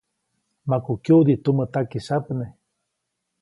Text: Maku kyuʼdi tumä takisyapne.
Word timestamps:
Maku 0.69 0.91
kyuʼdi 1.03 1.33
tumä 1.43 1.65
takisyapne. 1.73 2.45